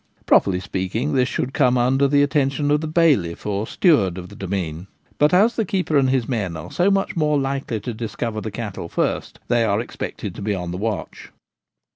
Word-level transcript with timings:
Properly 0.25 0.59
speaking, 0.59 1.13
this 1.13 1.29
should 1.29 1.53
come 1.53 1.77
under 1.77 2.07
the 2.07 2.23
attention 2.23 2.71
of 2.71 2.81
the 2.81 2.87
bailiff 2.87 3.45
or 3.45 3.67
steward 3.67 4.17
of 4.17 4.29
the 4.29 4.35
demesne; 4.35 4.87
but 5.19 5.31
as 5.31 5.55
the 5.55 5.63
keeper 5.63 5.95
and 5.95 6.09
his 6.09 6.27
men 6.27 6.57
are 6.57 6.71
so 6.71 6.89
much 6.89 7.15
more 7.15 7.39
likely 7.39 7.79
to 7.81 7.93
discover 7.93 8.41
the 8.41 8.49
cattle 8.49 8.89
first, 8.89 9.37
they 9.47 9.63
are 9.63 9.79
expected 9.79 10.33
to 10.33 10.41
be 10.41 10.55
on 10.55 10.71
the 10.71 10.77
watch. 10.79 11.29